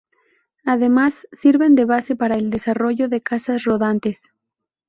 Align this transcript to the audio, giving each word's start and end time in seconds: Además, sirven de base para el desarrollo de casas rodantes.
Además, 0.65 1.27
sirven 1.31 1.75
de 1.75 1.85
base 1.85 2.15
para 2.15 2.35
el 2.35 2.49
desarrollo 2.49 3.07
de 3.07 3.21
casas 3.21 3.65
rodantes. 3.65 4.33